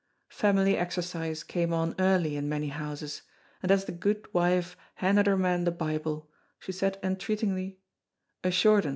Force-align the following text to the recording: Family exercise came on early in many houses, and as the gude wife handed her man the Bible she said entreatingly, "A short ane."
Family 0.31 0.77
exercise 0.77 1.43
came 1.43 1.71
on 1.73 1.93
early 1.99 2.35
in 2.35 2.49
many 2.49 2.69
houses, 2.69 3.21
and 3.61 3.71
as 3.71 3.85
the 3.85 3.91
gude 3.91 4.27
wife 4.33 4.75
handed 4.95 5.27
her 5.27 5.37
man 5.37 5.63
the 5.63 5.69
Bible 5.69 6.27
she 6.57 6.71
said 6.71 6.97
entreatingly, 7.03 7.77
"A 8.43 8.49
short 8.49 8.87
ane." 8.87 8.89